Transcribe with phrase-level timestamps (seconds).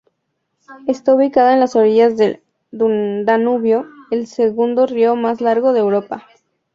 [0.87, 6.25] Está ubicada en las orillas del Danubio, el segundo río más largo de Europa.